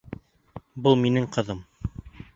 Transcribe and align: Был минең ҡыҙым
Был 0.87 0.97
минең 1.03 1.29
ҡыҙым 1.37 1.63